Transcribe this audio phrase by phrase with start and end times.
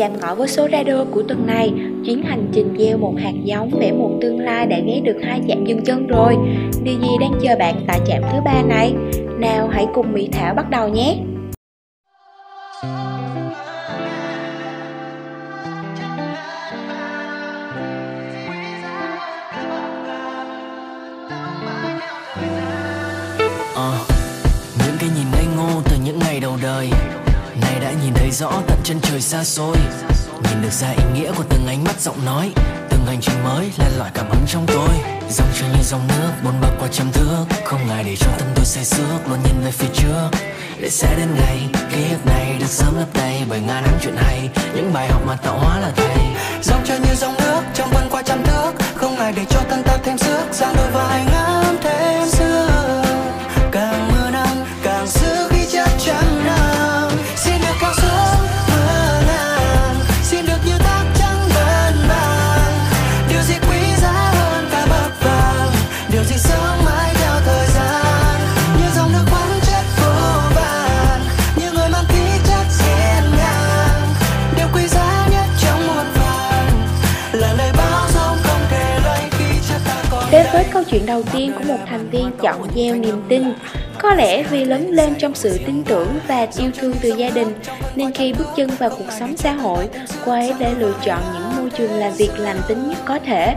[0.00, 1.72] chạm ngõ với số radio của tuần này
[2.04, 5.40] Chuyến hành trình gieo một hạt giống vẽ một tương lai đã ghé được hai
[5.48, 6.36] chạm dừng chân rồi
[6.82, 8.94] Điều gì đang chờ bạn tại chạm thứ ba này?
[9.38, 11.16] Nào hãy cùng Mỹ Thảo bắt đầu nhé!
[23.74, 23.94] Ờ,
[24.78, 26.90] những cái nhìn ngây ngô từ những ngày đầu đời
[28.02, 29.76] nhìn thấy rõ tận chân trời xa xôi.
[30.42, 32.52] Nhìn được ra ý nghĩa của từng ánh mắt giọng nói.
[32.90, 34.88] Từng hành trình mới là loại cảm hứng trong tôi.
[35.30, 37.44] Dòng trời như dòng nước bồn bạc qua trăm thước.
[37.64, 40.28] Không ngại để trong tâm tôi say sước Luôn nhìn về phía trước.
[40.80, 41.58] Để sẽ đến ngày,
[41.92, 44.50] ký ức này được sớm lấp đầy Bởi ngàn năm chuyện hay.
[44.74, 46.16] Những bài học mà tạo hóa là thầy.
[46.62, 48.72] Dòng trời như dòng nước, trong vân qua trăm thước.
[48.94, 52.89] Không ngại để cho thân ta thêm sức ra đôi vai ngắm thêm xưa
[80.90, 83.52] chuyện đầu tiên của một thành viên chọn gieo niềm tin
[83.98, 87.54] có lẽ vì lớn lên trong sự tin tưởng và yêu thương từ gia đình
[87.96, 89.88] nên khi bước chân vào cuộc sống xã hội,
[90.24, 93.56] cô ấy đã lựa chọn những môi trường làm việc lành tính nhất có thể.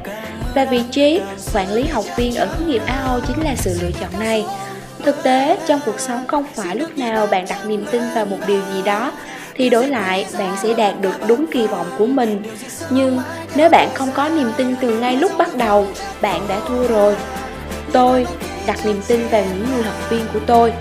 [0.56, 1.22] Và vị trí
[1.54, 4.46] quản lý học viên ở hướng nghiệp AO chính là sự lựa chọn này.
[5.04, 8.38] Thực tế, trong cuộc sống không phải lúc nào bạn đặt niềm tin vào một
[8.48, 9.12] điều gì đó
[9.56, 12.44] thì đổi lại bạn sẽ đạt được đúng kỳ vọng của mình.
[12.90, 13.20] Nhưng
[13.56, 15.88] nếu bạn không có niềm tin từ ngay lúc bắt đầu,
[16.22, 17.16] bạn đã thua rồi.
[17.92, 18.28] Tôi
[18.68, 20.74] đặt niềm tin vào những người học viên của tôi,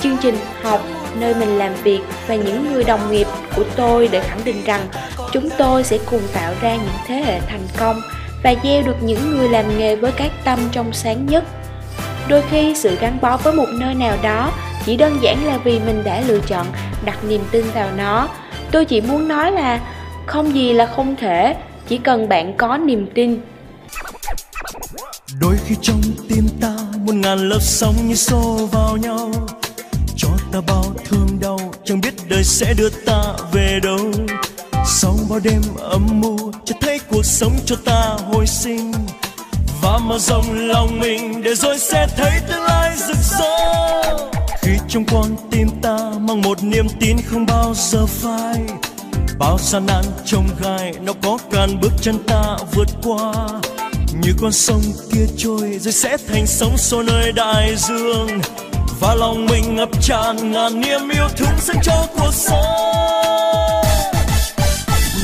[0.00, 0.80] chương trình học,
[1.20, 3.26] nơi mình làm việc và những người đồng nghiệp
[3.56, 4.80] của tôi để khẳng định rằng
[5.32, 8.00] chúng tôi sẽ cùng tạo ra những thế hệ thành công
[8.42, 11.44] và gieo được những người làm nghề với cái tâm trong sáng nhất.
[12.28, 14.52] Đôi khi sự gắn bó với một nơi nào đó
[14.88, 16.66] chỉ đơn giản là vì mình đã lựa chọn
[17.04, 18.28] đặt niềm tin vào nó.
[18.70, 19.80] Tôi chỉ muốn nói là
[20.26, 21.56] không gì là không thể,
[21.88, 23.40] chỉ cần bạn có niềm tin.
[25.40, 29.30] Đôi khi trong tim ta một ngàn lớp sóng như xô vào nhau
[30.16, 33.22] cho ta bao thương đau chẳng biết đời sẽ đưa ta
[33.52, 34.12] về đâu
[34.86, 38.92] sau bao đêm âm mưu cho thấy cuộc sống cho ta hồi sinh
[39.82, 44.37] và mở rộng lòng mình để rồi sẽ thấy tương lai rực rỡ
[44.68, 48.56] khi trong con tim ta mang một niềm tin không bao giờ phai.
[49.38, 53.32] Bao gian nan trông gai nó có cản bước chân ta vượt qua.
[54.20, 54.80] Như con sông
[55.12, 58.28] kia trôi rồi sẽ thành sóng xô nơi đại dương.
[59.00, 62.64] Và lòng mình ngập tràn ngàn niềm yêu thương dành cho cuộc sống.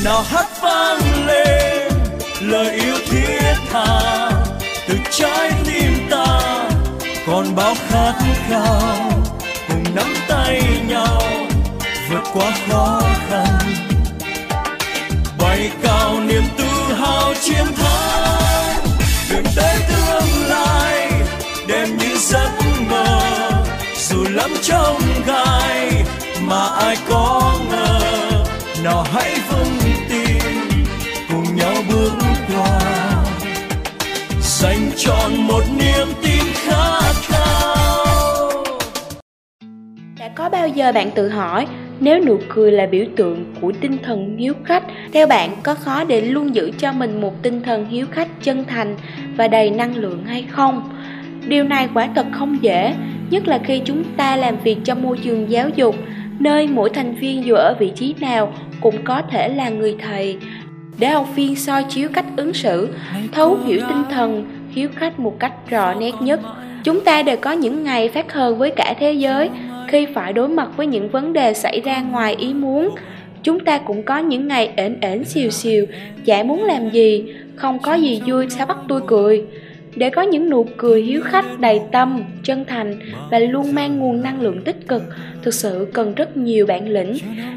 [0.03, 1.91] Nào hát vang lên
[2.41, 4.31] lời yêu thiết tha.
[4.87, 6.41] Từ trái tim ta
[7.27, 8.13] còn bao khát
[8.49, 9.15] khao
[10.27, 11.21] tay nhau,
[12.09, 13.59] vượt qua khó khăn.
[15.39, 18.85] Bay cao niềm tự hào chiến thắng,
[19.29, 21.11] đường tới tương lai
[21.67, 22.51] đêm như giấc
[22.89, 23.21] mơ.
[23.97, 26.03] Dù lắm trong gai,
[26.41, 27.99] mà ai có ngờ,
[28.83, 30.83] nào hãy vững tin,
[31.29, 32.11] cùng nhau bước
[32.55, 32.79] qua.
[34.41, 36.24] Dành trọn một niềm tin
[40.55, 41.67] bao giờ bạn tự hỏi
[41.99, 44.83] nếu nụ cười là biểu tượng của tinh thần hiếu khách,
[45.13, 48.65] theo bạn có khó để luôn giữ cho mình một tinh thần hiếu khách chân
[48.67, 48.95] thành
[49.37, 50.89] và đầy năng lượng hay không?
[51.47, 52.93] Điều này quả thật không dễ,
[53.29, 55.95] nhất là khi chúng ta làm việc trong môi trường giáo dục,
[56.39, 60.37] nơi mỗi thành viên dù ở vị trí nào cũng có thể là người thầy,
[60.99, 62.89] để học viên soi chiếu cách ứng xử,
[63.31, 66.39] thấu hiểu tinh thần, hiếu khách một cách rõ nét nhất.
[66.83, 69.49] Chúng ta đều có những ngày phát hơn với cả thế giới
[69.95, 72.95] khi phải đối mặt với những vấn đề xảy ra ngoài ý muốn.
[73.43, 75.85] Chúng ta cũng có những ngày ễn ễn xìu xìu,
[76.25, 79.43] chả muốn làm gì, không có gì vui sao bắt tôi cười.
[79.95, 82.99] Để có những nụ cười hiếu khách đầy tâm, chân thành
[83.31, 85.03] và luôn mang nguồn năng lượng tích cực,
[85.43, 87.13] thực sự cần rất nhiều bản lĩnh.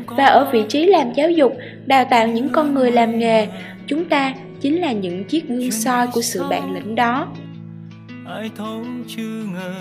[0.06, 1.56] Và ở vị trí làm giáo dục,
[1.86, 3.46] đào tạo những con người làm nghề,
[3.86, 7.28] chúng ta chính là những chiếc gương soi của sự bản lĩnh đó.
[8.26, 9.74] ai thấu chưa ngờ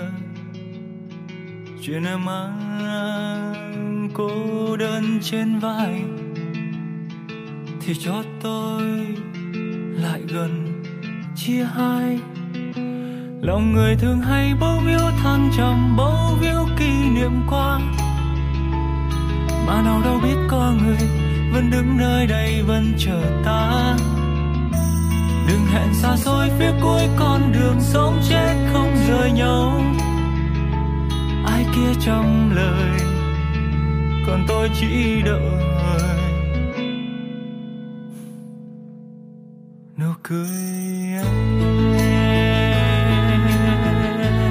[1.81, 4.29] chuyện em mang cô
[4.77, 6.03] đơn trên vai
[7.81, 8.83] thì cho tôi
[9.94, 10.83] lại gần
[11.35, 12.19] chia hai.
[13.41, 17.80] Lòng người thường hay bấu víu thăng trầm bấu víu kỷ niệm qua.
[19.68, 21.07] Mà nào đâu biết có người
[21.53, 23.95] vẫn đứng nơi đây, vẫn chờ ta.
[25.47, 29.76] Đừng hẹn xa xôi, phía cuối con đường sống chết không rời nhau
[31.77, 33.00] kia trong lời
[34.27, 35.41] còn tôi chỉ đợi
[39.97, 40.47] nụ cười
[41.18, 41.53] anh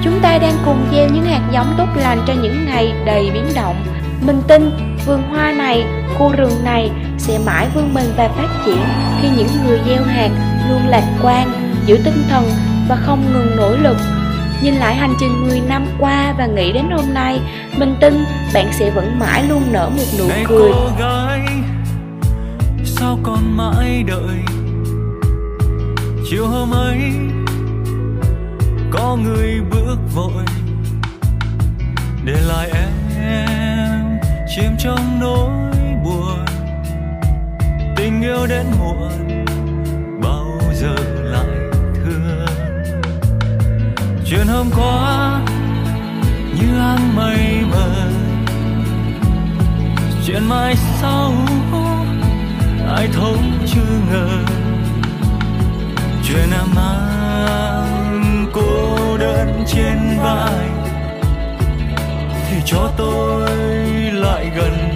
[0.03, 3.45] Chúng ta đang cùng gieo những hạt giống tốt lành cho những ngày đầy biến
[3.55, 3.85] động.
[4.21, 4.71] Mình tin
[5.05, 5.85] vườn hoa này,
[6.17, 8.83] khu rừng này sẽ mãi vươn mình và phát triển
[9.21, 10.29] khi những người gieo hạt
[10.69, 11.47] luôn lạc quan,
[11.85, 12.43] giữ tinh thần
[12.89, 13.97] và không ngừng nỗ lực.
[14.63, 17.39] Nhìn lại hành trình 10 năm qua và nghĩ đến hôm nay,
[17.77, 20.71] mình tin bạn sẽ vẫn mãi luôn nở một nụ này cười.
[20.73, 21.41] cô gái
[22.85, 24.37] sao còn mãi đợi
[26.29, 26.97] chiều hôm ấy
[28.91, 30.43] có người bước vội
[32.25, 32.69] để lại
[33.19, 34.19] em
[34.55, 35.71] chìm trong nỗi
[36.03, 36.45] buồn
[37.95, 39.45] tình yêu đến muộn
[40.21, 40.95] bao giờ
[44.29, 45.41] chuyện hôm qua
[46.59, 48.11] như áng mây mờ.
[50.25, 51.33] Chuyện mai sau
[52.95, 53.35] ai thấu
[53.67, 54.27] chưa ngờ.
[56.27, 60.69] Chuyện em mang cô đơn trên vai.
[62.49, 63.49] Thì cho tôi
[64.13, 64.95] lại gần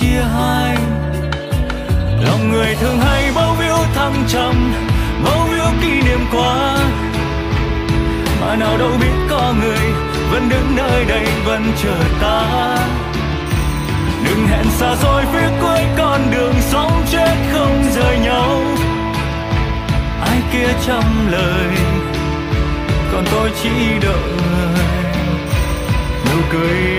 [0.00, 0.76] chia hai.
[2.24, 4.72] Lòng người thường hay bao víu thăng trầm,
[5.24, 6.78] bao víu kỷ niệm qua
[8.58, 9.92] mà nào đâu biết có người
[10.30, 12.76] vẫn đứng nơi đây vẫn chờ ta.
[14.24, 18.60] Đừng hẹn xa xôi phía cuối con đường sống chết không rời nhau.
[20.20, 21.68] Ai kia trăm lời,
[23.12, 23.70] còn tôi chỉ
[24.02, 24.38] đợi.
[26.24, 26.95] Nụ cười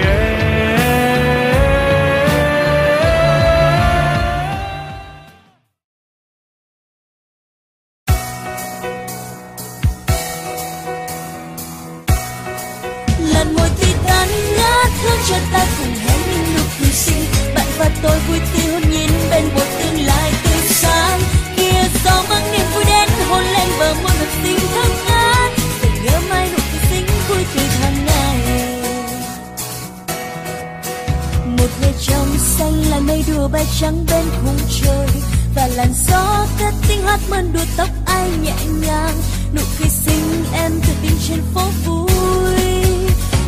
[33.87, 35.07] trắng bên khung trời,
[35.55, 39.13] và làn gió cất tiếng hát mơn đùa tóc ai nhẹ nhàng.
[39.53, 42.55] Nụ cười xinh em tự tin trên phố vui.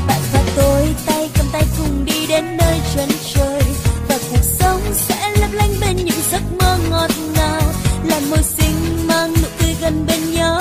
[0.08, 3.62] Bạn và tôi tay cầm tay cùng đi đến nơi chân trời
[4.08, 7.62] và cuộc sống sẽ lấp lánh bên những giấc mơ ngọt ngào.
[8.04, 10.60] Làn môi xinh mang nụ cười gần bên nhau.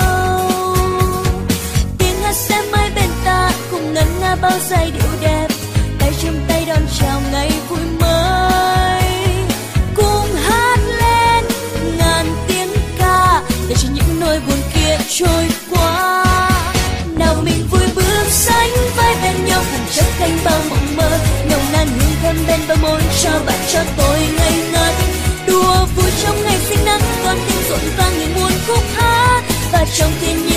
[1.97, 5.47] Tiếng hát sẽ mãi bên ta, cùng ngân nga bao giây điệu đẹp.
[5.99, 7.51] Tay trong tay đón chào ngày
[23.23, 24.93] cho bạn cho tôi ngây ngất.
[25.47, 29.43] Đùa vui trong ngày sinh nắng con tim rộn vang như muôn khúc hát.
[29.71, 30.48] Và trong thiên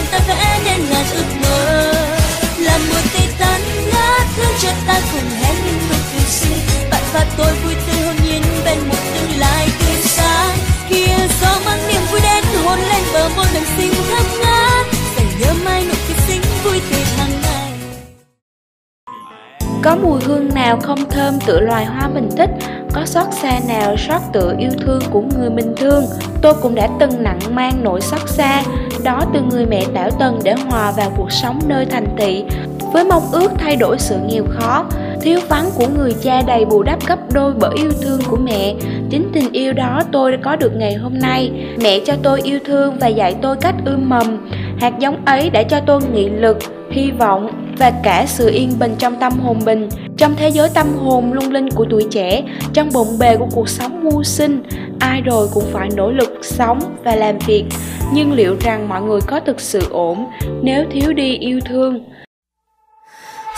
[20.02, 22.50] mùi hương nào không thơm, tựa loài hoa mình thích,
[22.92, 26.04] Có xót xa nào xót tựa yêu thương của người mình thương.
[26.42, 28.62] Tôi cũng đã từng nặng mang nỗi xót xa
[29.04, 32.44] Đó từ người mẹ tảo tần để hòa vào cuộc sống nơi thành thị.
[32.92, 34.84] Với mong ước thay đổi sự nghèo khó,
[35.22, 38.74] Thiếu vắng của người cha đầy bù đắp gấp đôi bởi yêu thương của mẹ.
[39.10, 41.52] Chính tình yêu đó tôi đã có được ngày hôm nay.
[41.82, 44.48] Mẹ cho tôi yêu thương và dạy tôi cách ươm mầm.
[44.81, 46.57] Hạt giống ấy đã cho tôi nghị lực,
[46.91, 50.87] hy vọng và cả sự yên bình trong tâm hồn mình trong thế giới tâm
[50.97, 54.63] hồn lung linh của tuổi trẻ trong bộn bề của cuộc sống mưu sinh
[54.99, 57.65] ai rồi cũng phải nỗ lực sống và làm việc
[58.13, 60.25] nhưng liệu rằng mọi người có thực sự ổn
[60.61, 62.03] nếu thiếu đi yêu thương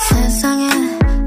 [0.10, 0.70] 세상에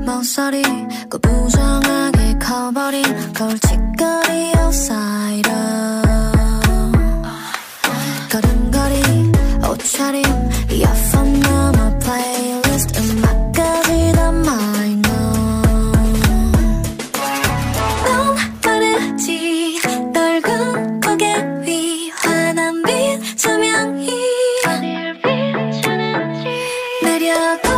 [0.06, 0.62] 멍설이
[1.11, 3.04] 꾸부정하게 커버린
[3.38, 6.05] 골칫거리 outsider
[9.91, 10.22] 차림.
[10.70, 15.03] 이어폰 넘어 playlist 음악까지 다 minor.
[18.06, 19.79] 넌 빠르지.
[20.13, 24.10] 널군 고개 위 환한 빛 조명이
[27.01, 27.76] 내려도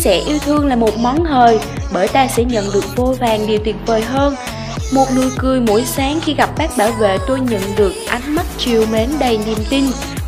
[0.00, 1.58] sẻ yêu thương là một món hời,
[1.92, 4.34] bởi ta sẽ nhận được vô vàng điều tuyệt vời hơn.
[4.92, 8.46] Một nụ cười mỗi sáng khi gặp bác bảo vệ tôi nhận được ánh mắt
[8.58, 9.84] chiều mến đầy niềm tin.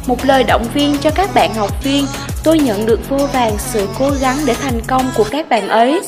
[0.06, 2.06] Một lời động viên cho các bạn học viên,
[2.44, 6.00] tôi nhận được vô vàng sự cố gắng để thành công của các bạn ấy.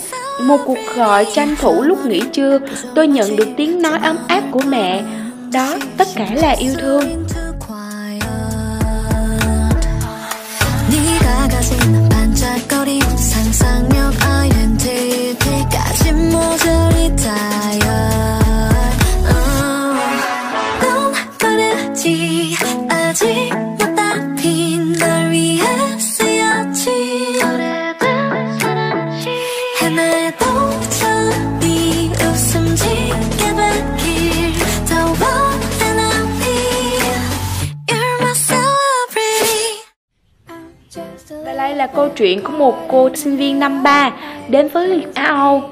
[0.43, 2.59] Một cuộc gọi tranh thủ lúc nghỉ trưa,
[2.95, 5.03] tôi nhận được tiếng nói ấm áp của mẹ.
[5.53, 7.25] Đó, tất cả là yêu thương.
[13.55, 18.14] 상상력 INTP까지 모조리 다야
[42.17, 44.11] chuyện của một cô sinh viên năm 3
[44.49, 45.63] đến với Á Âu.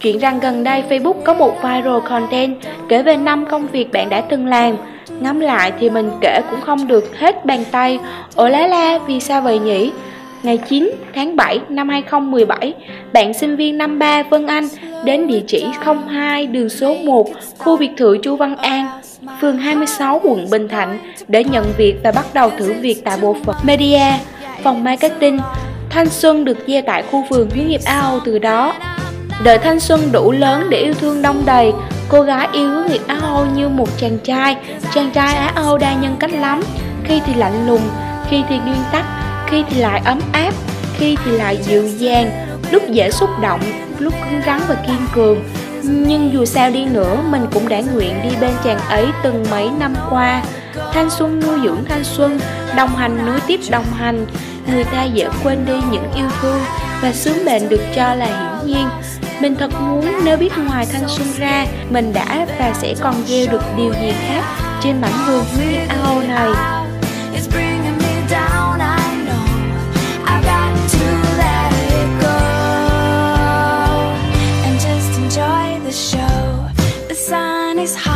[0.00, 2.56] Chuyện rằng gần đây Facebook có một viral content
[2.88, 4.76] kể về năm công việc bạn đã từng làm.
[5.20, 7.98] Ngắm lại thì mình kể cũng không được hết bàn tay.
[8.34, 9.90] Ồ lá la, vì sao vậy nhỉ?
[10.42, 12.74] Ngày 9 tháng 7 năm 2017,
[13.12, 14.68] bạn sinh viên năm 3 Vân Anh
[15.04, 15.66] đến địa chỉ
[16.08, 17.28] 02 đường số 1,
[17.58, 18.86] khu biệt thự Chu Văn An,
[19.40, 23.36] phường 26 quận Bình Thạnh để nhận việc và bắt đầu thử việc tại bộ
[23.44, 24.18] phận Media,
[24.62, 25.38] phòng marketing.
[25.92, 28.74] Thanh xuân được gieo tại khu vườn Huyến nghiệp Ao từ đó.
[29.44, 31.72] Đợi thanh xuân đủ lớn để yêu thương đông đầy,
[32.08, 34.56] cô gái yêu hướng nghiệp Á Âu như một chàng trai.
[34.94, 36.62] Chàng trai Á Âu đa nhân cách lắm,
[37.04, 37.80] khi thì lạnh lùng,
[38.30, 39.04] khi thì nguyên tắc,
[39.46, 40.52] khi thì lại ấm áp,
[40.96, 42.30] khi thì lại dịu dàng,
[42.70, 43.60] lúc dễ xúc động,
[43.98, 45.44] lúc cứng rắn và kiên cường.
[45.82, 49.68] Nhưng dù sao đi nữa, mình cũng đã nguyện đi bên chàng ấy từng mấy
[49.78, 50.42] năm qua.
[50.92, 52.40] Thanh xuân nuôi dưỡng thanh xuân,
[52.76, 54.26] đồng hành nối tiếp đồng hành.
[54.66, 56.60] Người ta dễ quên đi những yêu thương
[57.02, 58.88] và sướng mệnh được cho là hiển nhiên.
[59.40, 63.46] Mình thật muốn nếu biết ngoài thanh xuân ra, mình đã và sẽ còn gieo
[63.50, 64.42] được điều gì khác
[64.82, 66.82] trên mảnh vườn hướng ao Âu này.
[77.82, 78.11] is high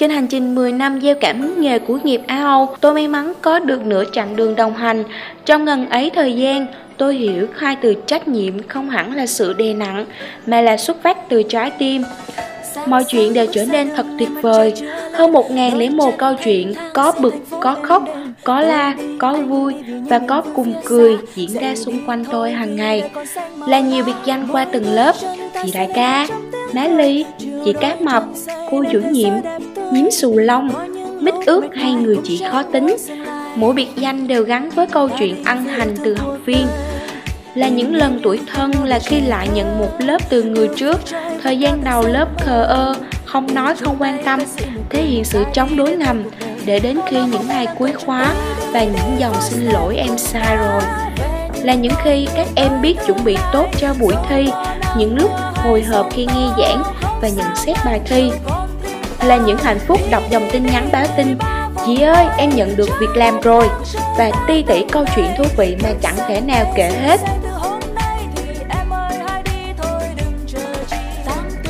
[0.00, 3.08] Trên hành trình 10 năm gieo cảm hứng nghề của nghiệp Á Âu, tôi may
[3.08, 5.04] mắn có được nửa chặng đường đồng hành.
[5.46, 6.66] Trong ngần ấy thời gian,
[6.96, 10.06] tôi hiểu hai từ trách nhiệm không hẳn là sự đè nặng,
[10.46, 12.02] mà là xuất phát từ trái tim.
[12.86, 14.72] Mọi chuyện đều trở nên thật tuyệt vời.
[15.12, 18.04] Hơn một ngàn lẻ một câu chuyện, có bực, có khóc,
[18.44, 19.74] có la, có vui
[20.08, 23.10] và có cùng cười diễn ra xung quanh tôi hàng ngày.
[23.66, 25.14] Là nhiều biệt danh qua từng lớp,
[25.64, 26.26] chị đại ca,
[26.72, 27.24] má ly,
[27.64, 28.24] chị cá mập,
[28.70, 29.32] cô chủ nhiệm,
[29.92, 30.70] nhím xù lông,
[31.20, 32.96] mít ướt hay người chị khó tính.
[33.54, 36.66] Mỗi biệt danh đều gắn với câu chuyện ăn hành từ học viên.
[37.54, 41.00] Là những lần tuổi thân là khi lại nhận một lớp từ người trước.
[41.42, 42.94] Thời gian đầu lớp khờ ơ
[43.24, 44.40] không nói không quan tâm.
[44.90, 46.22] Thể hiện sự chống đối ngầm
[46.66, 48.34] để đến khi những ngày cuối khóa
[48.72, 50.82] và những dòng xin lỗi em sai rồi.
[51.62, 54.46] Là những khi các em biết chuẩn bị tốt cho buổi thi
[54.98, 56.82] những lúc hồi hộp khi nghe giảng
[57.22, 58.30] và nhận xét bài thi
[59.24, 61.36] là những hạnh phúc đọc dòng tin nhắn báo tin
[61.86, 63.68] Chị ơi, em nhận được việc làm rồi
[64.18, 67.20] Và ti tỉ câu chuyện thú vị mà chẳng thể nào kể hết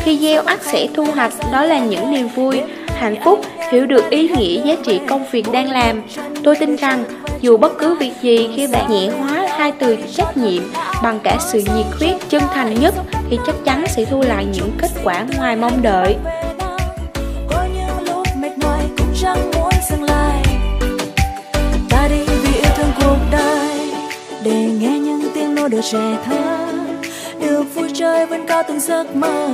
[0.02, 3.40] Khi gieo ắt sẽ thu hoạch, đó là những niềm vui, hạnh phúc,
[3.72, 6.02] hiểu được ý nghĩa giá trị công việc đang làm.
[6.44, 7.04] Tôi tin rằng,
[7.40, 10.62] dù bất cứ việc gì khi bạn nhẹ hóa hai từ trách nhiệm
[11.02, 12.94] bằng cả sự nhiệt huyết chân thành nhất
[13.30, 16.16] thì chắc chắn sẽ thu lại những kết quả ngoài mong đợi.
[23.10, 23.92] Cuộc đời
[24.42, 26.68] để nghe những tiếng nô đùa trẻ thơ.
[27.40, 29.48] Được vui chơi vẫn có từng giấc mơ,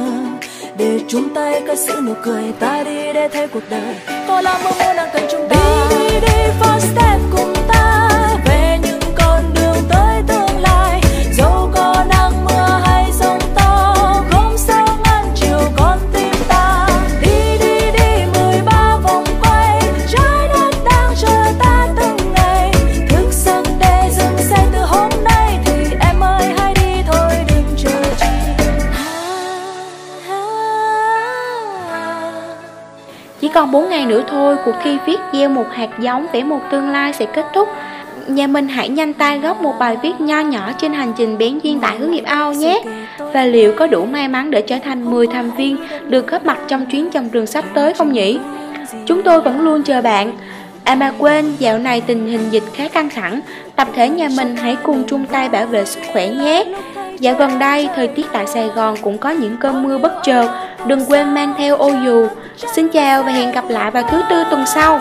[0.79, 3.95] để chúng tay cất giữ nụ cười ta đi để thấy cuộc đời.
[4.29, 5.89] Có là mơ muốn đang cần chúng ta.
[5.91, 7.56] Đi đi đi, first step cùng
[34.29, 37.69] thôi, cuộc thi viết gieo một hạt giống vẽ một tương lai sẽ kết thúc.
[38.27, 41.59] Nhà mình hãy nhanh tay góp một bài viết nho nhỏ trên hành trình bén
[41.59, 42.83] duyên tại hướng nghiệp ao nhé.
[43.19, 45.77] Và liệu có đủ may mắn để trở thành 10 thành viên
[46.09, 48.39] được góp mặt trong chuyến trồng rừng sắp tới không nhỉ?
[49.07, 50.33] Chúng tôi vẫn luôn chờ bạn.
[50.85, 53.41] À mà quên, dạo này tình hình dịch khá căng thẳng,
[53.77, 56.65] tập thể nhà mình hãy cùng chung tay bảo vệ sức khỏe nhé.
[57.21, 60.49] Dạo gần đây, thời tiết tại Sài Gòn cũng có những cơn mưa bất chợt,
[60.87, 62.27] đừng quên mang theo ô dù.
[62.57, 65.01] Xin chào và hẹn gặp lại vào thứ tư tuần sau.